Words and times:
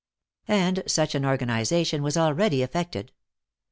And 0.47 0.81
such 0.87 1.13
an 1.13 1.23
organization 1.27 2.01
was 2.01 2.17
already 2.17 2.63
effected. 2.63 3.11